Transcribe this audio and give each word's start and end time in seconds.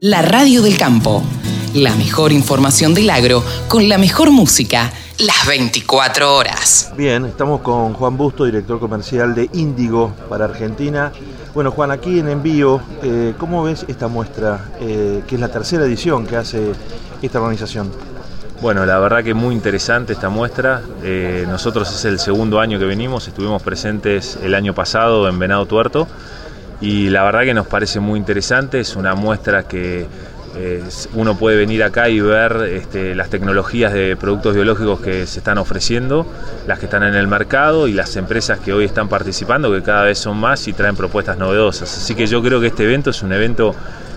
La 0.00 0.20
radio 0.20 0.60
del 0.60 0.76
campo. 0.76 1.22
La 1.72 1.94
mejor 1.94 2.30
información 2.30 2.92
del 2.92 3.08
agro 3.08 3.42
con 3.66 3.88
la 3.88 3.96
mejor 3.96 4.30
música 4.30 4.92
las 5.18 5.46
24 5.48 6.36
horas. 6.36 6.92
Bien, 6.98 7.24
estamos 7.24 7.62
con 7.62 7.94
Juan 7.94 8.18
Busto, 8.18 8.44
director 8.44 8.78
comercial 8.78 9.34
de 9.34 9.48
Índigo 9.54 10.14
para 10.28 10.44
Argentina. 10.44 11.12
Bueno, 11.54 11.70
Juan, 11.70 11.92
aquí 11.92 12.18
en 12.18 12.28
envío, 12.28 12.78
eh, 13.02 13.32
¿cómo 13.38 13.62
ves 13.62 13.86
esta 13.88 14.06
muestra, 14.06 14.66
eh, 14.82 15.22
que 15.26 15.36
es 15.36 15.40
la 15.40 15.48
tercera 15.48 15.86
edición 15.86 16.26
que 16.26 16.36
hace 16.36 16.72
esta 17.22 17.40
organización? 17.40 17.90
Bueno, 18.60 18.84
la 18.84 18.98
verdad 18.98 19.24
que 19.24 19.32
muy 19.32 19.54
interesante 19.54 20.12
esta 20.12 20.28
muestra. 20.28 20.82
Eh, 21.04 21.46
nosotros 21.48 21.90
es 21.90 22.04
el 22.04 22.18
segundo 22.18 22.60
año 22.60 22.78
que 22.78 22.84
venimos, 22.84 23.28
estuvimos 23.28 23.62
presentes 23.62 24.38
el 24.42 24.54
año 24.54 24.74
pasado 24.74 25.26
en 25.26 25.38
Venado 25.38 25.64
Tuerto 25.64 26.06
y 26.80 27.08
la 27.10 27.22
verdad 27.24 27.42
que 27.42 27.54
nos 27.54 27.66
parece 27.66 28.00
muy 28.00 28.18
interesante, 28.18 28.80
es 28.80 28.96
una 28.96 29.14
muestra 29.14 29.62
que 29.64 30.06
eh, 30.58 30.82
uno 31.12 31.36
puede 31.36 31.56
venir 31.58 31.82
acá 31.82 32.08
y 32.08 32.18
ver 32.18 32.68
este, 32.72 33.14
las 33.14 33.28
tecnologías 33.28 33.92
de 33.92 34.16
productos 34.16 34.54
biológicos 34.54 35.00
que 35.00 35.26
se 35.26 35.40
están 35.40 35.58
ofreciendo, 35.58 36.26
las 36.66 36.78
que 36.78 36.86
están 36.86 37.02
en 37.02 37.14
el 37.14 37.28
mercado 37.28 37.88
y 37.88 37.92
las 37.92 38.16
empresas 38.16 38.58
que 38.60 38.72
hoy 38.72 38.86
están 38.86 39.08
participando, 39.08 39.70
que 39.70 39.82
cada 39.82 40.04
vez 40.04 40.18
son 40.18 40.38
más 40.38 40.66
y 40.66 40.72
traen 40.72 40.96
propuestas 40.96 41.36
novedosas. 41.36 41.94
Así 41.94 42.14
que 42.14 42.26
yo 42.26 42.42
creo 42.42 42.60
que 42.60 42.68
este 42.68 42.84
evento 42.84 43.10
es 43.10 43.22
un 43.22 43.32
evento 43.32 43.74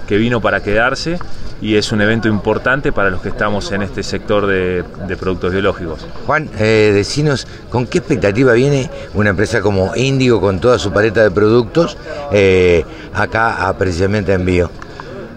que 0.10 0.18
vino 0.18 0.42
para 0.42 0.64
quedarse 0.64 1.20
y 1.62 1.76
es 1.76 1.92
un 1.92 2.02
evento 2.02 2.28
importante 2.28 2.92
para 2.92 3.12
los 3.12 3.22
que 3.22 3.30
estamos 3.30 3.72
en 3.72 3.84
este 3.84 4.02
sector 4.02 4.48
de, 4.48 4.84
productos 5.20 5.52
biológicos. 5.52 6.08
Juan, 6.26 6.50
eh, 6.58 6.92
decinos, 6.96 7.46
¿con 7.70 7.86
qué 7.86 8.00
expectativa 8.00 8.54
viene 8.54 8.90
una 9.14 9.30
empresa 9.30 9.62
como 9.62 9.96
Índigo 9.96 10.42
con 10.42 10.60
toda 10.60 10.80
su 10.80 10.92
paleta 10.92 11.22
de 11.22 11.30
productos 11.30 11.96
eh, 12.32 12.84
acá 13.14 13.68
a 13.68 13.78
precisamente 13.78 14.34
envío? 14.34 14.72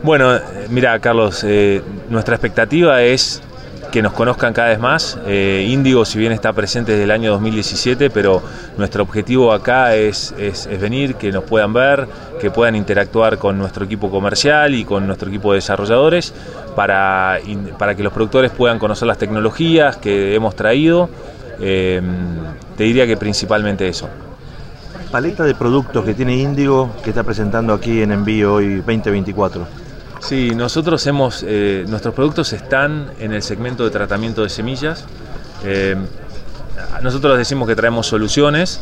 Bueno, 0.03 0.41
mira 0.71 0.99
Carlos, 1.01 1.45
eh, 1.47 1.83
nuestra 2.09 2.37
expectativa 2.37 3.03
es 3.03 3.43
que 3.93 4.03
nos 4.03 4.15
conozcan 4.15 4.55
cada 4.55 4.71
vez 4.71 4.81
más. 4.81 5.19
Eh, 5.27 5.69
Índigo, 5.69 6.05
si 6.05 6.19
bien 6.19 6.33
está 6.33 6.53
presente 6.53 6.93
desde 6.93 7.05
el 7.05 7.11
año 7.11 7.31
2017, 7.33 8.09
pero 8.11 8.43
nuestro 8.79 9.03
objetivo 9.03 9.53
acá 9.53 9.95
es, 9.95 10.35
es, 10.39 10.67
venir, 10.81 11.15
que 11.17 11.31
nos 11.31 11.45
puedan 11.45 11.75
ver, 11.75 12.09
que 12.41 12.51
puedan 12.51 12.75
interactuar 12.75 13.37
con 13.37 13.59
nuestro 13.59 13.85
equipo 13.85 14.11
comercial 14.11 14.75
y 14.75 14.85
con 14.85 15.07
nuestro 15.07 15.29
equipo 15.29 15.53
de 15.53 15.57
desarrolladores 15.57 16.33
para, 16.75 17.39
para 17.79 17.95
que 17.95 18.03
los 18.03 18.15
productores 18.15 18.51
puedan 18.51 18.79
conocer 18.79 19.07
las 19.07 19.19
tecnologías 19.19 19.99
que 19.99 20.35
hemos 20.35 20.57
traído. 20.57 21.11
Eh, 21.61 22.01
te 22.77 22.85
diría 22.85 23.07
que 23.07 23.19
principalmente 23.19 23.87
eso. 23.87 24.09
Paleta 25.11 25.45
de 25.45 25.55
productos 25.55 26.03
que 26.07 26.15
tiene 26.15 26.35
Índigo 26.35 26.91
que 27.05 27.11
está 27.11 27.23
presentando 27.23 27.75
aquí 27.75 28.01
en 28.01 28.13
envío 28.13 28.55
hoy 28.55 28.77
2024. 28.77 29.82
Sí, 30.23 30.51
nosotros 30.55 31.05
hemos, 31.09 31.45
eh, 31.45 31.85
nuestros 31.89 32.15
productos 32.15 32.53
están 32.53 33.11
en 33.19 33.33
el 33.33 33.43
segmento 33.43 33.85
de 33.85 33.91
tratamiento 33.91 34.45
de 34.45 34.51
semillas. 34.51 35.05
Eh, 35.65 35.97
nosotros 37.03 37.37
decimos 37.37 37.67
que 37.67 37.75
traemos 37.75 38.07
soluciones. 38.07 38.81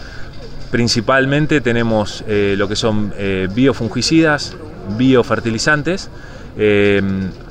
Principalmente 0.71 1.63
tenemos 1.63 2.23
eh, 2.29 2.57
lo 2.59 2.69
que 2.69 2.77
son 2.77 3.15
biofungicidas, 3.55 4.55
biofertilizantes. 4.99 6.11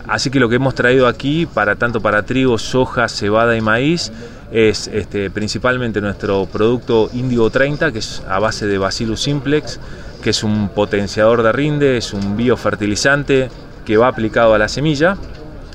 así 0.07 0.29
que 0.29 0.39
lo 0.39 0.49
que 0.49 0.57
hemos 0.57 0.75
traído 0.75 1.07
aquí, 1.07 1.47
para 1.47 1.75
tanto 1.75 1.99
para 1.99 2.21
trigo, 2.23 2.59
soja, 2.59 3.09
cebada 3.09 3.57
y 3.57 3.61
maíz, 3.61 4.11
es 4.51 4.87
este, 4.87 5.31
principalmente 5.31 5.99
nuestro 5.99 6.45
producto 6.45 7.09
Indigo 7.13 7.49
30, 7.49 7.91
que 7.91 7.99
es 7.99 8.21
a 8.29 8.37
base 8.37 8.67
de 8.67 8.77
Bacillus 8.77 9.19
simplex, 9.19 9.79
que 10.21 10.29
es 10.29 10.43
un 10.43 10.69
potenciador 10.69 11.41
de 11.41 11.51
rinde, 11.51 11.97
es 11.97 12.13
un 12.13 12.37
biofertilizante, 12.37 13.49
que 13.89 13.97
va 13.97 14.07
aplicado 14.07 14.53
a 14.53 14.59
la 14.59 14.67
semilla 14.67 15.17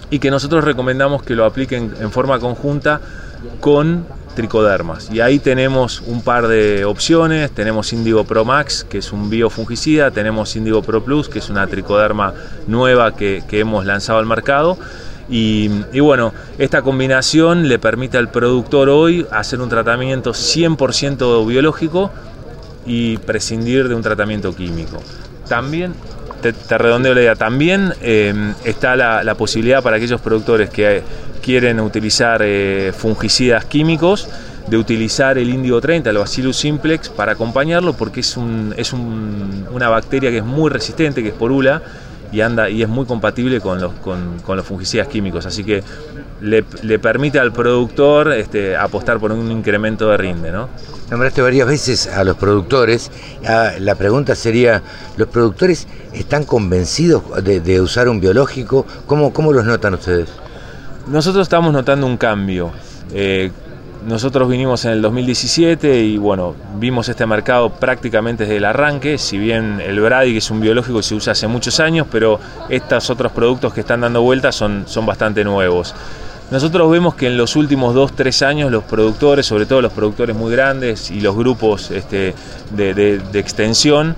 y 0.08 0.20
que 0.20 0.30
nosotros 0.30 0.62
recomendamos 0.62 1.24
que 1.24 1.34
lo 1.34 1.44
apliquen 1.44 1.92
en 2.00 2.12
forma 2.12 2.38
conjunta 2.38 3.00
con 3.58 4.06
tricodermas. 4.36 5.10
Y 5.10 5.20
ahí 5.20 5.40
tenemos 5.40 6.00
un 6.00 6.22
par 6.22 6.46
de 6.46 6.84
opciones, 6.84 7.50
tenemos 7.50 7.92
Indigo 7.92 8.22
Pro 8.22 8.44
Max, 8.44 8.86
que 8.88 8.98
es 8.98 9.10
un 9.10 9.30
biofungicida, 9.30 10.12
tenemos 10.12 10.54
Indigo 10.54 10.80
Pro 10.80 11.02
Plus, 11.02 11.28
que 11.28 11.40
es 11.40 11.50
una 11.50 11.66
tricoderma 11.66 12.34
nueva 12.68 13.16
que, 13.16 13.42
hemos 13.50 13.84
lanzado 13.84 14.20
al 14.20 14.26
mercado. 14.26 14.78
Y, 15.28 15.68
y, 15.92 15.98
bueno, 15.98 16.32
esta 16.58 16.82
combinación 16.82 17.68
le 17.68 17.80
permite 17.80 18.16
al 18.16 18.30
productor 18.30 18.90
hoy 18.90 19.26
hacer 19.32 19.60
un 19.60 19.68
tratamiento 19.68 20.30
100% 20.30 21.44
biológico 21.48 22.12
y 22.86 23.16
prescindir 23.16 23.88
de 23.88 23.96
un 23.96 24.02
tratamiento 24.02 24.54
químico. 24.54 25.02
También 25.48 25.94
te, 26.52 26.78
redondeo 26.78 27.14
la 27.14 27.20
idea. 27.20 27.34
También 27.34 27.92
em, 28.02 28.54
está 28.64 28.96
la, 28.96 29.34
posibilidad 29.34 29.82
para 29.82 29.96
aquellos 29.96 30.20
productores 30.20 30.70
que 30.70 31.02
quieren 31.42 31.80
utilizar 31.80 32.40
eh, 32.42 32.92
fungicidas 32.96 33.64
químicos 33.64 34.28
de 34.66 34.78
utilizar 34.78 35.36
el 35.36 35.50
índigo 35.50 35.80
30, 35.80 36.08
el 36.08 36.18
Bacillus 36.18 36.56
simplex, 36.56 37.10
para 37.10 37.32
acompañarlo 37.32 37.92
porque 37.92 38.20
es, 38.20 38.36
un, 38.36 38.74
es 38.78 38.94
una 38.94 39.88
bacteria 39.88 40.30
que 40.30 40.38
es 40.38 40.44
muy 40.44 40.70
resistente, 40.70 41.22
que 41.22 41.28
es 41.28 41.34
porula 41.34 41.82
y 42.34 42.40
anda 42.40 42.68
y 42.68 42.82
es 42.82 42.88
muy 42.88 43.06
compatible 43.06 43.60
con 43.60 43.80
los, 43.80 43.92
con, 43.94 44.40
los 44.46 44.66
fungicidas 44.66 45.06
químicos. 45.06 45.46
Así 45.46 45.62
que 45.62 45.84
le, 46.40 46.64
permite 46.98 47.38
al 47.38 47.52
productor 47.52 48.32
este, 48.32 48.76
apostar 48.76 49.20
por 49.20 49.30
un 49.30 49.52
incremento 49.52 50.10
de 50.10 50.16
rinde. 50.16 50.50
¿no? 50.50 50.68
Nombraste 51.10 51.42
varias 51.42 51.68
veces 51.68 52.08
a 52.08 52.24
los 52.24 52.36
productores. 52.36 53.12
Ah, 53.46 53.72
la 53.78 53.94
pregunta 53.94 54.34
sería, 54.34 54.82
¿los 55.16 55.28
productores 55.28 55.86
están 56.12 56.44
convencidos 56.44 57.22
de, 57.44 57.80
usar 57.80 58.08
un 58.08 58.20
biológico? 58.20 58.84
¿Cómo, 59.06 59.32
¿Cómo, 59.32 59.52
los 59.52 59.64
notan 59.64 59.94
ustedes? 59.94 60.28
Nosotros 61.06 61.42
estamos 61.46 61.72
notando 61.72 62.04
un 62.04 62.16
cambio. 62.16 62.72
Eh, 63.12 63.52
nosotros 64.06 64.48
vinimos 64.48 64.84
en 64.84 64.92
el 64.92 65.02
2017 65.02 66.00
y 66.00 66.18
bueno, 66.18 66.54
vimos 66.76 67.08
este 67.08 67.24
mercado 67.26 67.70
prácticamente 67.70 68.44
desde 68.44 68.58
el 68.58 68.64
arranque, 68.66 69.16
si 69.16 69.38
bien 69.38 69.80
el 69.80 70.00
Brady, 70.00 70.32
que 70.32 70.38
es 70.38 70.50
un 70.50 70.60
biológico, 70.60 71.02
se 71.02 71.14
usa 71.14 71.32
hace 71.32 71.46
muchos 71.46 71.80
años, 71.80 72.06
pero 72.10 72.38
estos 72.68 73.08
otros 73.08 73.32
productos 73.32 73.72
que 73.72 73.80
están 73.80 74.02
dando 74.02 74.20
vueltas 74.20 74.54
son, 74.54 74.84
son 74.86 75.06
bastante 75.06 75.42
nuevos. 75.42 75.94
Nosotros 76.50 76.90
vemos 76.90 77.14
que 77.14 77.28
en 77.28 77.38
los 77.38 77.56
últimos 77.56 77.96
2-3 77.96 78.46
años 78.46 78.70
los 78.70 78.84
productores, 78.84 79.46
sobre 79.46 79.64
todo 79.64 79.80
los 79.80 79.92
productores 79.92 80.36
muy 80.36 80.52
grandes 80.52 81.10
y 81.10 81.20
los 81.20 81.34
grupos 81.34 81.90
este, 81.90 82.34
de 82.72 83.20
extensión, 83.32 84.14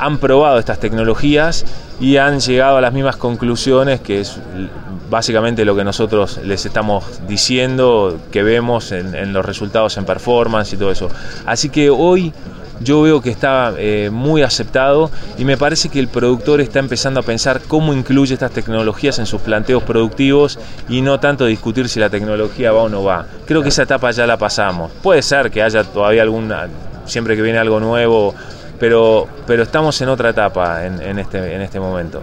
han 0.00 0.18
probado 0.18 0.58
estas 0.58 0.80
tecnologías 0.80 1.64
y 2.00 2.16
han 2.16 2.40
llegado 2.40 2.78
a 2.78 2.80
las 2.80 2.92
mismas 2.92 3.16
conclusiones 3.16 4.00
que 4.00 4.20
es 4.20 4.40
básicamente 5.10 5.64
lo 5.64 5.76
que 5.76 5.84
nosotros 5.84 6.40
les 6.44 6.64
estamos 6.64 7.04
diciendo, 7.28 8.18
que 8.30 8.42
vemos 8.42 8.92
en, 8.92 9.32
los 9.32 9.44
resultados 9.44 9.96
en 9.96 10.04
performance 10.04 10.72
y 10.72 10.76
todo 10.76 10.90
eso. 10.90 11.08
Así 11.44 11.68
que 11.68 11.90
hoy 11.90 12.32
yo 12.80 13.02
veo 13.02 13.20
que 13.20 13.30
está 13.30 13.74
eh, 13.76 14.08
muy 14.10 14.42
aceptado 14.42 15.10
y 15.36 15.44
me 15.44 15.58
parece 15.58 15.90
que 15.90 15.98
el 16.00 16.08
productor 16.08 16.60
está 16.60 16.78
empezando 16.78 17.20
a 17.20 17.22
pensar 17.22 17.60
cómo 17.68 17.92
incluye 17.92 18.32
estas 18.32 18.52
tecnologías 18.52 19.18
en 19.18 19.26
sus 19.26 19.42
planteos 19.42 19.82
productivos 19.82 20.58
y 20.88 21.02
no 21.02 21.20
tanto 21.20 21.44
discutir 21.44 21.88
si 21.88 22.00
la 22.00 22.08
tecnología 22.08 22.72
va 22.72 22.82
o 22.82 22.88
no 22.88 23.02
va. 23.04 23.26
Creo 23.46 23.62
que 23.62 23.68
esa 23.68 23.82
etapa 23.82 24.10
ya 24.12 24.26
la 24.26 24.38
pasamos. 24.38 24.90
Puede 25.02 25.22
ser 25.22 25.50
que 25.50 25.62
haya 25.62 25.84
todavía 25.84 26.22
alguna, 26.22 26.68
siempre 27.04 27.36
que 27.36 27.42
viene 27.42 27.58
algo 27.58 27.80
nuevo, 27.80 28.34
pero, 28.78 29.26
pero 29.46 29.64
estamos 29.64 30.00
en 30.00 30.08
otra 30.08 30.30
etapa 30.30 30.86
en, 30.86 31.18
este, 31.18 31.54
en 31.54 31.60
este 31.60 31.78
momento. 31.78 32.22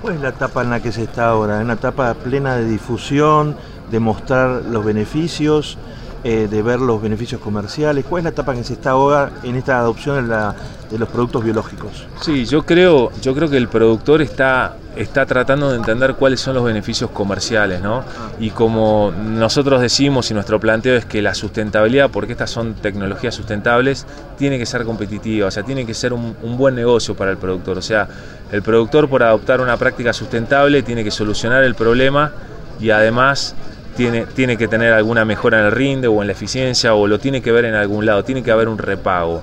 ¿Cuál 0.00 0.14
es 0.14 0.20
la 0.22 0.30
etapa 0.30 0.62
en 0.62 0.70
la 0.70 0.80
que 0.80 0.92
se 0.92 1.02
está 1.02 1.28
ahora? 1.28 1.56
¿En 1.56 1.64
una 1.64 1.74
etapa 1.74 2.14
plena 2.14 2.56
de 2.56 2.64
difusión, 2.64 3.54
de 3.90 4.00
mostrar 4.00 4.62
los 4.64 4.82
beneficios, 4.82 5.76
eh, 6.22 6.48
de 6.50 6.62
ver 6.62 6.80
los 6.80 7.00
beneficios 7.00 7.40
comerciales? 7.40 8.04
¿Cuál 8.04 8.20
es 8.20 8.24
la 8.24 8.30
etapa 8.30 8.54
que 8.54 8.62
se 8.62 8.74
está 8.74 8.90
ahora 8.90 9.30
en 9.42 9.56
esta 9.56 9.78
adopción 9.78 10.28
de 10.28 10.98
los 10.98 11.08
productos 11.08 11.42
biológicos? 11.42 12.06
Sí, 12.20 12.44
yo 12.44 12.66
creo, 12.66 13.10
yo 13.22 13.34
creo 13.34 13.48
que 13.48 13.56
el 13.56 13.68
productor 13.68 14.20
está, 14.20 14.76
está 14.96 15.24
tratando 15.24 15.70
de 15.70 15.76
entender 15.76 16.16
cuáles 16.16 16.40
son 16.40 16.56
los 16.56 16.64
beneficios 16.64 17.10
comerciales, 17.10 17.80
¿no? 17.80 18.04
Y 18.38 18.50
como 18.50 19.12
nosotros 19.12 19.80
decimos 19.80 20.30
y 20.30 20.34
nuestro 20.34 20.60
planteo 20.60 20.94
es 20.94 21.06
que 21.06 21.22
la 21.22 21.34
sustentabilidad, 21.34 22.10
porque 22.10 22.32
estas 22.32 22.50
son 22.50 22.74
tecnologías 22.74 23.34
sustentables, 23.34 24.06
tiene 24.36 24.58
que 24.58 24.66
ser 24.66 24.84
competitiva, 24.84 25.48
o 25.48 25.50
sea, 25.50 25.62
tiene 25.62 25.86
que 25.86 25.94
ser 25.94 26.12
un, 26.12 26.36
un 26.42 26.58
buen 26.58 26.74
negocio 26.74 27.16
para 27.16 27.30
el 27.30 27.38
productor. 27.38 27.78
O 27.78 27.82
sea, 27.82 28.06
el 28.52 28.60
productor 28.60 29.08
por 29.08 29.22
adoptar 29.22 29.62
una 29.62 29.78
práctica 29.78 30.12
sustentable 30.12 30.82
tiene 30.82 31.02
que 31.02 31.10
solucionar 31.10 31.64
el 31.64 31.74
problema 31.74 32.32
y 32.80 32.90
además 32.90 33.54
tiene, 33.96 34.26
tiene 34.26 34.56
que 34.56 34.68
tener 34.68 34.92
alguna 34.92 35.24
mejora 35.24 35.60
en 35.60 35.66
el 35.66 35.72
rinde 35.72 36.08
o 36.08 36.20
en 36.20 36.28
la 36.28 36.32
eficiencia 36.32 36.94
o 36.94 37.06
lo 37.06 37.18
tiene 37.18 37.42
que 37.42 37.52
ver 37.52 37.64
en 37.64 37.74
algún 37.74 38.06
lado, 38.06 38.24
tiene 38.24 38.42
que 38.42 38.50
haber 38.50 38.68
un 38.68 38.78
repago. 38.78 39.42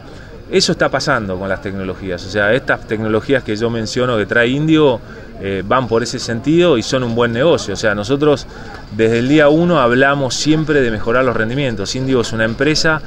Eso 0.49 0.71
está 0.71 0.89
pasando 0.89 1.37
con 1.37 1.49
las 1.49 1.61
tecnologías, 1.61 2.25
o 2.25 2.29
sea, 2.29 2.53
estas 2.53 2.87
tecnologías 2.87 3.43
que 3.43 3.55
yo 3.55 3.69
menciono 3.69 4.17
que 4.17 4.25
trae 4.25 4.47
Indio 4.47 5.01
eh, 5.39 5.61
van 5.65 5.87
por 5.87 6.01
ese 6.01 6.17
sentido 6.17 6.77
y 6.77 6.83
son 6.83 7.03
un 7.03 7.13
buen 7.13 7.31
negocio. 7.31 7.73
O 7.73 7.77
sea, 7.77 7.93
nosotros 7.93 8.47
desde 8.95 9.19
el 9.19 9.27
día 9.27 9.49
uno 9.49 9.79
hablamos 9.79 10.33
siempre 10.33 10.81
de 10.81 10.89
mejorar 10.89 11.25
los 11.25 11.35
rendimientos. 11.35 11.95
Indio 11.95 12.21
es 12.21 12.33
una 12.33 12.45
empresa 12.45 13.01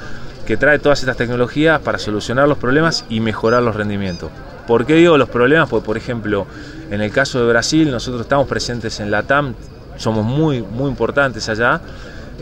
que 0.46 0.56
trae 0.56 0.78
todas 0.78 1.00
estas 1.00 1.16
tecnologías 1.16 1.80
para 1.80 1.98
solucionar 1.98 2.48
los 2.48 2.58
problemas 2.58 3.04
y 3.08 3.20
mejorar 3.20 3.62
los 3.62 3.74
rendimientos. 3.74 4.30
¿Por 4.66 4.86
qué 4.86 4.94
digo 4.94 5.18
los 5.18 5.28
problemas? 5.28 5.68
Pues, 5.68 5.82
por 5.82 5.96
ejemplo, 5.96 6.46
en 6.90 7.00
el 7.00 7.10
caso 7.10 7.40
de 7.40 7.48
Brasil, 7.48 7.90
nosotros 7.90 8.22
estamos 8.22 8.46
presentes 8.46 9.00
en 9.00 9.10
la 9.10 9.24
TAM, 9.24 9.54
somos 10.00 10.24
muy, 10.24 10.62
muy 10.62 10.88
importantes 10.88 11.48
allá. 11.48 11.80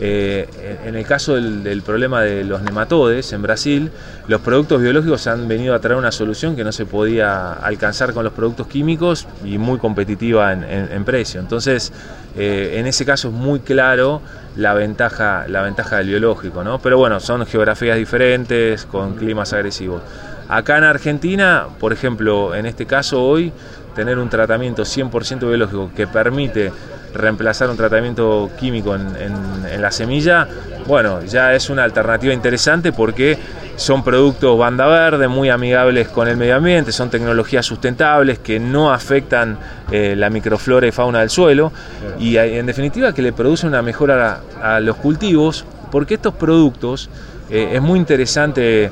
Eh, 0.01 0.47
en 0.85 0.95
el 0.95 1.05
caso 1.05 1.35
del, 1.35 1.81
problema 1.81 2.21
de 2.21 2.45
los 2.45 2.61
nematodes 2.61 3.33
en 3.33 3.41
Brasil, 3.41 3.91
los 4.29 4.39
productos 4.39 4.81
biológicos 4.81 5.27
han 5.27 5.49
venido 5.49 5.75
a 5.75 5.79
traer 5.79 5.97
una 5.97 6.13
solución 6.13 6.55
que 6.55 6.63
no 6.63 6.71
se 6.71 6.85
podía 6.85 7.51
alcanzar 7.51 8.13
con 8.13 8.23
los 8.23 8.31
productos 8.31 8.67
químicos 8.67 9.27
y 9.43 9.57
muy 9.57 9.77
competitiva 9.77 10.53
en, 10.53 11.03
precio. 11.03 11.41
Entonces, 11.41 11.91
eh, 12.37 12.75
en 12.77 12.87
ese 12.87 13.05
caso 13.05 13.27
es 13.27 13.33
muy 13.33 13.59
claro 13.59 14.21
la 14.55 14.73
ventaja, 14.73 15.45
la 15.49 15.63
ventaja 15.63 15.97
del 15.97 16.07
biológico, 16.07 16.63
¿no? 16.63 16.79
Pero 16.79 16.97
bueno, 16.97 17.19
son 17.19 17.45
geografías 17.45 17.97
diferentes, 17.97 18.85
con 18.85 19.15
climas 19.15 19.51
agresivos. 19.51 20.01
Acá 20.47 20.77
en 20.77 20.85
Argentina, 20.85 21.67
por 21.77 21.91
ejemplo, 21.91 22.55
en 22.55 22.65
este 22.65 22.85
caso 22.85 23.21
hoy, 23.21 23.51
tener 23.95 24.17
un 24.17 24.29
tratamiento 24.29 24.83
100% 24.83 25.39
biológico 25.41 25.91
que 25.93 26.07
permite 26.07 26.71
reemplazar 27.13 27.69
un 27.69 27.77
tratamiento 27.77 28.49
químico 28.59 28.95
en, 28.95 29.81
la 29.81 29.91
semilla, 29.91 30.47
bueno, 30.87 31.23
ya 31.23 31.53
es 31.53 31.69
una 31.69 31.83
alternativa 31.83 32.33
interesante 32.33 32.91
porque 32.91 33.37
son 33.75 34.03
productos 34.03 34.57
banda 34.57 34.87
verde, 34.87 35.27
muy 35.27 35.49
amigables 35.49 36.09
con 36.09 36.27
el 36.27 36.35
medio 36.35 36.55
ambiente, 36.57 36.91
son 36.91 37.09
tecnologías 37.09 37.65
sustentables 37.65 38.39
que 38.39 38.59
no 38.59 38.91
afectan 38.91 39.57
eh, 39.91 40.15
la 40.17 40.29
microflora 40.29 40.87
y 40.87 40.91
fauna 40.91 41.19
del 41.19 41.29
suelo 41.29 41.71
y 42.19 42.35
en 42.37 42.65
definitiva 42.65 43.13
que 43.13 43.21
le 43.21 43.31
producen 43.31 43.69
una 43.69 43.81
mejora 43.81 44.41
a, 44.61 44.79
los 44.79 44.97
cultivos 44.97 45.65
porque 45.91 46.15
estos 46.15 46.33
productos 46.33 47.09
eh, 47.49 47.71
es 47.73 47.81
muy 47.81 47.99
interesante. 47.99 48.91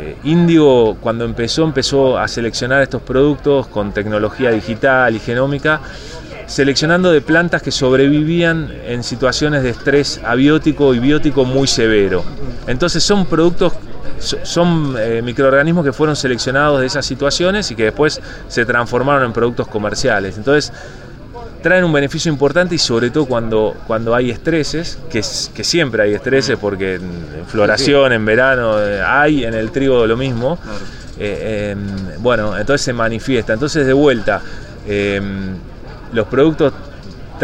Eh, 0.00 0.16
Indio 0.22 0.96
cuando 1.00 1.24
empezó 1.24 1.64
empezó 1.64 2.18
a 2.18 2.28
seleccionar 2.28 2.82
estos 2.82 3.02
productos 3.02 3.66
con 3.66 3.92
tecnología 3.92 4.52
digital 4.52 5.16
y 5.16 5.18
genómica 5.18 5.80
seleccionando 6.48 7.12
de 7.12 7.20
plantas 7.20 7.62
que 7.62 7.70
sobrevivían 7.70 8.72
en 8.86 9.04
situaciones 9.04 9.62
de 9.62 9.70
estrés 9.70 10.20
abiótico 10.24 10.94
y 10.94 10.98
biótico 10.98 11.44
muy 11.44 11.68
severo. 11.68 12.24
Entonces 12.66 13.04
son 13.04 13.26
productos, 13.26 13.74
son 14.18 14.96
eh, 14.98 15.20
microorganismos 15.22 15.84
que 15.84 15.92
fueron 15.92 16.16
seleccionados 16.16 16.80
de 16.80 16.86
esas 16.86 17.04
situaciones 17.04 17.70
y 17.70 17.76
que 17.76 17.84
después 17.84 18.20
se 18.48 18.64
transformaron 18.64 19.24
en 19.24 19.32
productos 19.32 19.68
comerciales. 19.68 20.38
Entonces 20.38 20.72
traen 21.62 21.84
un 21.84 21.92
beneficio 21.92 22.32
importante 22.32 22.74
y 22.74 22.78
sobre 22.78 23.10
todo 23.10 23.26
cuando, 23.26 23.76
cuando 23.86 24.14
hay 24.14 24.30
estreses, 24.30 24.98
que, 25.10 25.20
que 25.54 25.64
siempre 25.64 26.02
hay 26.02 26.14
estreses 26.14 26.56
porque 26.58 26.94
en 26.94 27.46
floración, 27.46 28.12
en 28.12 28.24
verano, 28.24 28.80
eh, 28.80 29.02
hay 29.02 29.44
en 29.44 29.52
el 29.52 29.70
trigo 29.70 30.06
lo 30.06 30.16
mismo. 30.16 30.58
Eh, 31.18 31.72
em, 31.72 32.22
bueno, 32.22 32.56
entonces 32.56 32.82
se 32.82 32.94
manifiesta. 32.94 33.52
Entonces 33.52 33.86
de 33.86 33.92
vuelta, 33.92 34.40
em, 34.86 35.56
los 36.12 36.26
productos 36.26 36.72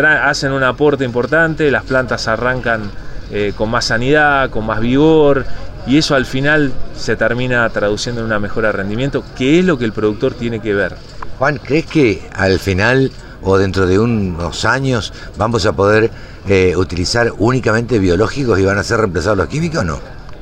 hacen 0.03 0.53
un 0.53 0.63
aporte 0.63 1.05
importante, 1.05 1.71
las 1.71 1.85
plantas 1.85 2.27
arrancan 2.29 2.91
eh, 3.31 3.53
con 3.57 3.71
más 3.71 3.87
sanidad, 3.87 4.51
con 4.51 4.67
más 4.67 4.81
vigor, 4.81 5.45
y 5.87 5.99
eso 5.99 6.15
al 6.15 6.27
final 6.27 6.73
se 6.97 7.17
termina 7.17 7.69
traduciendo 7.71 8.21
en 8.21 8.27
una 8.27 8.39
mejora 8.39 8.69
de 8.69 8.73
rendimiento, 8.73 9.23
que 9.37 9.59
es 9.59 9.65
lo 9.65 9.79
que 9.79 9.85
el 9.85 9.93
productor 9.93 10.35
tiene 10.35 10.61
que 10.61 10.75
ver. 10.75 10.97
Juan, 11.39 11.59
¿crees 11.63 11.87
que 11.87 12.29
al 12.33 12.59
final 12.59 13.11
o 13.43 13.59
dentro 13.59 13.87
de 13.87 13.99
unos 13.99 14.65
años 14.65 15.13
vamos 15.37 15.67
a 15.67 15.73
poder 15.73 16.11
eh, 16.49 16.75
utilizar 16.77 17.33
únicamente 17.39 17.99
biológicos 17.99 18.59
y 18.59 18.65
van 18.65 18.79
a 18.79 18.83
ser 18.83 18.99
reemplazados 18.99 19.39
los 19.39 19.49
químicos 19.49 19.81
o 19.81 19.85
no? 19.85 20.01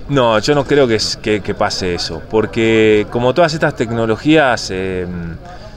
No, 0.09 0.39
yo 0.39 0.55
no 0.55 0.65
creo 0.65 0.87
que, 0.87 0.99
que, 1.41 1.55
pase 1.55 1.95
eso, 1.95 2.23
porque 2.31 3.07
como 3.11 3.35
todas 3.35 3.55
estas 3.55 3.77
tecnologías... 3.77 4.69
Eh, 4.71 5.07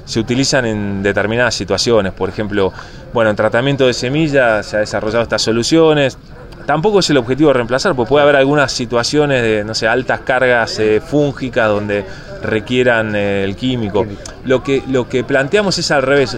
se 0.05 0.19
utilizan 0.19 0.65
en 0.65 1.03
determinadas 1.03 1.55
situaciones. 1.55 2.13
Por 2.13 2.29
ejemplo, 2.29 2.71
bueno, 3.13 3.29
en 3.29 3.35
tratamiento 3.35 3.87
de 3.87 3.93
semillas 3.93 4.65
se 4.65 4.77
han 4.77 4.83
desarrollado 4.83 5.23
estas 5.23 5.41
soluciones. 5.41 6.17
Tampoco 6.65 6.99
es 6.99 7.09
el 7.09 7.17
objetivo 7.17 7.49
de 7.49 7.55
reemplazar, 7.55 7.95
porque 7.95 8.09
puede 8.09 8.23
haber 8.23 8.37
algunas 8.37 8.71
situaciones 8.71 9.41
de, 9.43 9.63
no 9.63 9.75
sé, 9.75 9.87
altas 9.87 10.21
cargas 10.21 10.79
eh, 10.79 10.99
fúngicas 10.99 11.67
donde 11.67 12.05
requieran 12.41 13.15
eh, 13.15 13.43
el 13.43 13.55
químico. 13.55 14.05
Lo 14.45 14.63
que, 14.63 14.81
lo 14.87 15.07
que 15.07 15.23
planteamos 15.23 15.77
es 15.77 15.91
al 15.91 16.01
revés. 16.01 16.37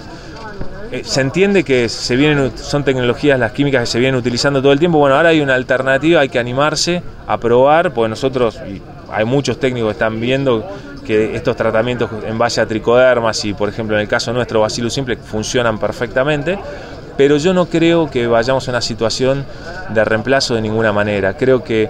Eh, 0.92 1.02
se 1.04 1.22
entiende 1.22 1.64
que 1.64 1.90
se 1.90 2.16
vienen, 2.16 2.52
son 2.58 2.84
tecnologías, 2.84 3.40
las 3.40 3.52
químicas 3.52 3.82
que 3.82 3.88
se 3.88 4.00
vienen 4.00 4.20
utilizando 4.20 4.62
todo 4.62 4.72
el 4.72 4.80
tiempo. 4.80 4.98
Bueno, 4.98 5.16
ahora 5.16 5.30
hay 5.30 5.42
una 5.42 5.56
alternativa, 5.56 6.22
hay 6.22 6.30
que 6.30 6.40
animarse 6.40 7.04
a 7.26 7.38
probar, 7.38 7.94
porque 7.94 8.10
nosotros, 8.10 8.60
y 8.68 8.82
hay 9.12 9.26
muchos 9.26 9.60
técnicos 9.60 9.90
que 9.90 9.94
están 9.94 10.20
viendo 10.20 10.66
que 11.08 11.36
estos 11.36 11.56
tratamientos 11.56 12.10
en 12.28 12.38
base 12.38 12.60
a 12.60 12.68
tricodermas 12.68 13.44
y 13.46 13.54
por 13.54 13.70
ejemplo 13.70 13.96
en 13.96 14.02
el 14.02 14.08
caso 14.10 14.34
nuestro 14.34 14.60
Bacillus 14.60 14.94
simple 14.94 15.16
funcionan 15.16 15.80
perfectamente, 15.80 16.60
pero 17.16 17.38
yo 17.38 17.54
no 17.54 17.68
creo 17.68 18.12
que 18.12 18.28
vayamos 18.28 18.68
a 18.68 18.72
una 18.72 18.82
situación 18.82 19.46
de 19.90 20.04
reemplazo 20.04 20.54
de 20.54 20.62
ninguna 20.62 20.92
manera. 20.92 21.36
Creo 21.36 21.64
que, 21.64 21.90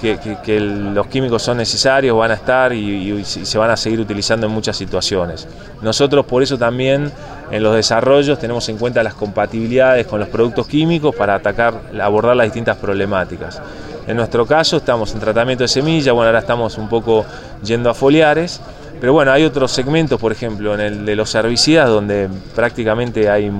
que, 0.00 0.60
los 0.60 1.06
químicos 1.08 1.42
son 1.42 1.56
necesarios, 1.56 2.16
van 2.16 2.30
a 2.30 2.34
estar 2.34 2.72
y, 2.72 3.24
se 3.24 3.58
van 3.58 3.70
a 3.70 3.76
seguir 3.76 3.98
utilizando 4.00 4.46
en 4.46 4.52
muchas 4.52 4.76
situaciones. 4.76 5.48
Nosotros 5.82 6.26
por 6.26 6.42
eso 6.42 6.58
también 6.58 7.10
en 7.50 7.62
los 7.62 7.74
desarrollos 7.74 8.38
tenemos 8.38 8.68
en 8.68 8.76
cuenta 8.76 9.02
las 9.02 9.14
compatibilidades 9.14 10.06
con 10.06 10.20
los 10.20 10.28
productos 10.28 10.66
químicos 10.66 11.14
para 11.14 11.34
atacar, 11.34 11.74
abordar 12.00 12.36
las 12.36 12.46
distintas 12.46 12.76
problemáticas. 12.76 13.60
En 14.06 14.16
nuestro 14.16 14.46
caso 14.46 14.78
estamos 14.78 15.12
en 15.12 15.20
tratamiento 15.20 15.64
de 15.64 15.68
semilla, 15.68 16.12
bueno, 16.12 16.28
ahora 16.28 16.40
estamos 16.40 16.78
un 16.78 16.88
poco 16.88 17.24
yendo 17.62 17.90
a 17.90 17.94
foliares, 17.94 18.60
pero 19.00 19.12
bueno, 19.12 19.32
hay 19.32 19.44
otros 19.44 19.70
segmentos, 19.70 20.20
por 20.20 20.32
ejemplo, 20.32 20.74
en 20.74 20.80
el 20.80 21.06
de 21.06 21.14
los 21.14 21.34
herbicidas, 21.34 21.88
donde 21.88 22.28
prácticamente 22.54 23.28
hay 23.28 23.50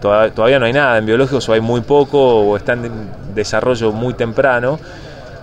todavía 0.00 0.58
no 0.58 0.66
hay 0.66 0.72
nada, 0.72 0.98
en 0.98 1.06
biológicos 1.06 1.48
o 1.48 1.52
hay 1.52 1.60
muy 1.60 1.80
poco 1.80 2.18
o 2.20 2.56
están 2.56 2.84
en 2.84 2.92
desarrollo 3.34 3.92
muy 3.92 4.14
temprano 4.14 4.78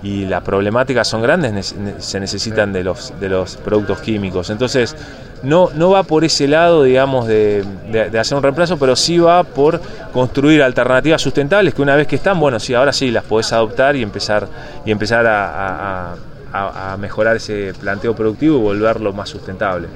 y 0.01 0.25
las 0.25 0.43
problemáticas 0.43 1.07
son 1.07 1.21
grandes, 1.21 1.75
se 1.97 2.19
necesitan 2.19 2.73
de 2.73 2.83
los, 2.83 3.13
de 3.19 3.29
los 3.29 3.57
productos 3.57 3.99
químicos. 4.01 4.49
Entonces, 4.49 4.95
no, 5.43 5.69
no 5.75 5.89
va 5.89 6.03
por 6.03 6.23
ese 6.23 6.47
lado, 6.47 6.83
digamos, 6.83 7.27
de, 7.27 7.65
hacer 8.17 8.37
un 8.37 8.43
reemplazo, 8.43 8.77
pero 8.77 8.95
sí 8.95 9.17
va 9.17 9.43
por 9.43 9.79
construir 10.13 10.63
alternativas 10.63 11.21
sustentables 11.21 11.73
que 11.73 11.81
una 11.81 11.95
vez 11.95 12.07
que 12.07 12.15
están, 12.15 12.39
bueno, 12.39 12.59
sí, 12.59 12.73
ahora 12.73 12.93
sí 12.93 13.11
las 13.11 13.25
podés 13.25 13.51
adoptar 13.51 13.95
y 13.95 14.01
empezar, 14.01 14.47
y 14.85 14.91
empezar 14.91 15.25
a, 15.27 16.15
mejorar 16.99 17.37
ese 17.37 17.73
planteo 17.79 18.15
productivo 18.15 18.57
y 18.57 18.61
volverlo 18.61 19.11
más 19.11 19.27
sustentable. 19.27 19.87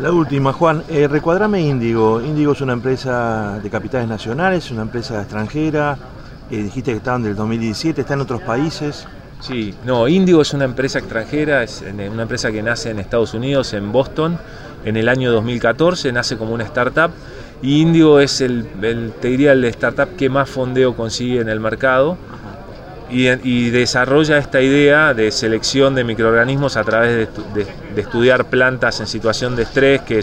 La 0.00 0.12
última, 0.12 0.52
Juan, 0.52 0.84
eh, 0.88 1.08
recuadrame 1.08 1.62
Índigo. 1.62 2.20
Índigo 2.20 2.52
es 2.52 2.60
una 2.60 2.74
empresa 2.74 3.58
de 3.60 3.70
capitales 3.70 4.06
nacionales, 4.06 4.70
una 4.70 4.82
empresa 4.82 5.18
extranjera. 5.20 5.96
Eh, 6.50 6.62
dijiste 6.62 6.92
que 6.92 6.98
estaban 6.98 7.22
del 7.22 7.34
2017, 7.34 8.02
está 8.02 8.14
en 8.14 8.20
otros 8.20 8.42
países. 8.42 9.08
Sí, 9.40 9.74
no, 9.86 10.06
Índigo 10.06 10.42
es 10.42 10.52
una 10.52 10.66
empresa 10.66 10.98
extranjera, 10.98 11.62
es 11.62 11.82
una 11.82 12.22
empresa 12.22 12.52
que 12.52 12.62
nace 12.62 12.90
en 12.90 12.98
Estados 12.98 13.34
Unidos, 13.34 13.72
en 13.72 13.90
Boston 13.90 14.38
en 14.88 14.96
el 14.96 15.08
año 15.08 15.30
2014, 15.32 16.12
nace 16.12 16.36
como 16.36 16.54
una 16.54 16.64
startup 16.64 17.10
y 17.60 17.80
Indio 17.80 18.20
es 18.20 18.40
el, 18.40 18.66
te 19.20 19.28
diría, 19.28 19.52
el 19.52 19.64
startup 19.64 20.16
que 20.16 20.28
más 20.28 20.48
fondeo 20.48 20.94
consigue 20.94 21.40
en 21.40 21.48
el 21.48 21.60
mercado 21.60 22.16
y, 23.10 23.70
desarrolla 23.70 24.36
esta 24.36 24.60
idea 24.60 25.14
de 25.14 25.30
selección 25.30 25.94
de 25.94 26.04
microorganismos 26.04 26.76
a 26.76 26.84
través 26.84 27.28
de, 27.54 27.66
estudiar 27.96 28.44
plantas 28.44 29.00
en 29.00 29.06
situación 29.06 29.56
de 29.56 29.62
estrés 29.62 30.02
que, 30.02 30.20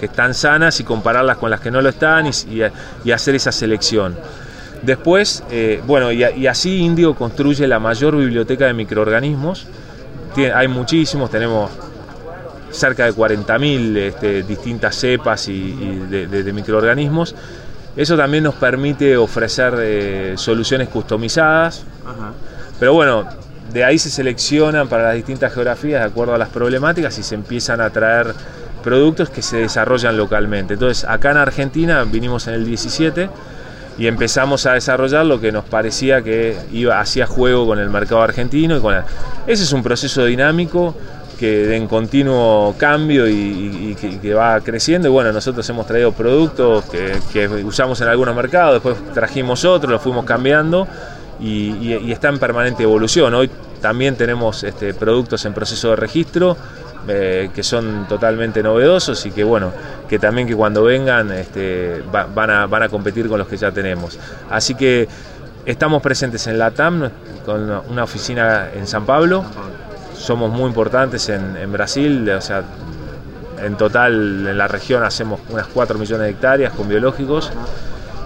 están 0.00 0.34
sanas 0.34 0.80
y 0.80 0.84
compararlas 0.84 1.36
con 1.36 1.50
las 1.50 1.60
que 1.60 1.70
no 1.70 1.80
lo 1.80 1.90
están 1.90 2.26
y, 2.26 3.10
hacer 3.12 3.34
esa 3.34 3.52
selección. 3.52 4.16
Después, 4.82 5.44
eh, 5.50 5.82
bueno, 5.86 6.12
y, 6.12 6.46
así 6.46 6.78
Indio 6.78 7.14
construye 7.14 7.66
la 7.66 7.78
mayor 7.78 8.16
biblioteca 8.16 8.66
de 8.66 8.72
microorganismos. 8.72 9.66
hay 10.54 10.68
muchísimos, 10.68 11.30
tenemos 11.30 11.70
cerca 12.74 13.04
de 13.04 13.12
40.000 13.12 13.96
este, 13.96 14.42
distintas 14.42 14.96
cepas 14.96 15.48
y, 15.48 15.72
de, 16.10 16.52
microorganismos. 16.52 17.34
Eso 17.96 18.16
también 18.16 18.44
nos 18.44 18.54
permite 18.54 19.16
ofrecer 19.16 19.74
eh, 19.78 20.34
soluciones 20.36 20.88
customizadas. 20.88 21.84
Pero 22.78 22.92
bueno, 22.92 23.26
de 23.72 23.84
ahí 23.84 23.98
se 23.98 24.10
seleccionan 24.10 24.88
para 24.88 25.04
las 25.04 25.14
distintas 25.14 25.52
geografías 25.52 26.00
de 26.00 26.06
acuerdo 26.06 26.34
a 26.34 26.38
las 26.38 26.48
problemáticas 26.48 27.18
y 27.18 27.22
se 27.22 27.34
empiezan 27.34 27.80
a 27.80 27.90
traer 27.90 28.34
productos 28.82 29.30
que 29.30 29.42
se 29.42 29.58
desarrollan 29.58 30.16
localmente. 30.16 30.74
Entonces, 30.74 31.04
acá 31.08 31.30
en 31.30 31.38
Argentina 31.38 32.04
vinimos 32.04 32.46
en 32.48 32.54
el 32.54 32.66
17 32.66 33.30
y 33.96 34.06
empezamos 34.06 34.66
a 34.66 34.72
desarrollar 34.72 35.24
lo 35.24 35.40
que 35.40 35.52
nos 35.52 35.64
parecía 35.64 36.22
que 36.22 36.56
iba 36.72 37.00
hacía 37.00 37.26
juego 37.26 37.66
con 37.66 37.78
el 37.78 37.90
mercado 37.90 38.22
argentino 38.22 38.76
y 38.76 38.80
con 38.80 38.94
ese 39.46 39.62
es 39.62 39.72
un 39.72 39.82
proceso 39.82 40.24
dinámico 40.24 40.94
que 41.38 41.76
en 41.76 41.86
continuo 41.86 42.74
cambio 42.78 43.28
y, 43.28 43.96
que, 44.20 44.34
va 44.34 44.60
creciendo. 44.60 45.08
Y 45.08 45.10
bueno, 45.10 45.32
nosotros 45.32 45.68
hemos 45.68 45.86
traído 45.86 46.12
productos 46.12 46.84
que, 46.86 47.48
usamos 47.64 48.00
en 48.00 48.08
algunos 48.08 48.34
mercados, 48.34 48.74
después 48.74 48.96
trajimos 49.12 49.64
otros, 49.64 49.90
los 49.90 50.02
fuimos 50.02 50.24
cambiando 50.24 50.86
y, 51.40 52.12
está 52.12 52.28
en 52.28 52.38
permanente 52.38 52.82
evolución. 52.82 53.34
Hoy 53.34 53.50
también 53.80 54.16
tenemos 54.16 54.64
este, 54.64 54.94
productos 54.94 55.44
en 55.44 55.52
proceso 55.52 55.90
de 55.90 55.96
registro 55.96 56.56
eh, 57.06 57.50
que 57.54 57.62
son 57.62 58.06
totalmente 58.08 58.62
novedosos 58.62 59.26
y 59.26 59.30
que 59.30 59.44
bueno, 59.44 59.72
que 60.08 60.18
también 60.18 60.48
que 60.48 60.56
cuando 60.56 60.84
vengan 60.84 61.30
este, 61.32 62.02
van, 62.10 62.48
a, 62.48 62.66
van 62.66 62.82
a 62.82 62.88
competir 62.88 63.28
con 63.28 63.38
los 63.38 63.46
que 63.46 63.58
ya 63.58 63.70
tenemos. 63.72 64.18
Así 64.48 64.74
que 64.74 65.06
estamos 65.66 66.00
presentes 66.00 66.46
en 66.46 66.58
la 66.58 66.70
TAM 66.70 67.10
con 67.44 67.70
una 67.90 68.04
oficina 68.04 68.70
en 68.74 68.86
San 68.86 69.04
Pablo, 69.04 69.44
somos 70.16 70.50
muy 70.50 70.66
importantes 70.66 71.28
en, 71.28 71.72
Brasil, 71.72 72.28
o 72.30 72.40
sea, 72.40 72.62
en 73.62 73.76
total 73.76 74.46
en 74.46 74.58
la 74.58 74.68
región 74.68 75.02
hacemos 75.02 75.40
unas 75.50 75.66
4 75.68 75.98
millones 75.98 76.26
de 76.26 76.30
hectáreas 76.30 76.72
con 76.72 76.88
biológicos 76.88 77.50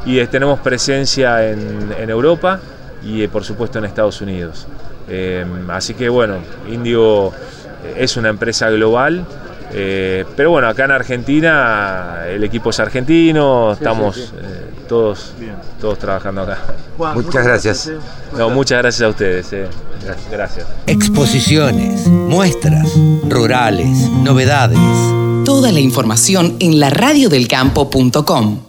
y 0.05 0.25
tenemos 0.27 0.61
presencia 0.61 1.49
en, 1.49 2.09
Europa 2.09 2.61
y 3.03 3.27
por 3.29 3.45
supuesto 3.45 3.79
en 3.79 3.85
Estados 3.85 4.21
Unidos. 4.21 4.67
Eh, 5.09 5.45
así 5.69 5.95
que 5.95 6.09
bueno, 6.09 6.37
Indio 6.71 7.33
es 7.97 8.17
una 8.17 8.29
empresa 8.29 8.71
global. 8.71 9.25
Eh, 9.73 10.25
pero 10.37 10.51
bueno, 10.51 10.69
acá 10.69 10.85
en 10.85 10.93
Argentina 10.93 12.25
el 12.27 12.43
equipo 12.45 12.71
es 12.71 12.81
argentino, 12.81 13.73
estamos 13.73 14.17
eh, 14.19 14.65
todos, 14.89 15.35
todos 15.81 15.99
trabajando 15.99 16.43
acá. 16.43 16.59
muchas 17.15 17.45
gracias. 17.45 17.91
No, 18.37 18.51
muchas 18.51 18.79
gracias 18.79 19.03
a 19.03 19.09
ustedes. 19.09 19.53
Eh. 19.53 19.67
Gracias. 20.31 20.67
Exposiciones, 20.87 22.07
muestras, 22.07 22.91
rurales, 23.29 24.09
novedades. 24.23 24.79
Toda 25.45 25.73
la 25.73 25.81
información 25.81 26.57
en 26.61 26.81
laradiodelcampo.com. 26.81 28.61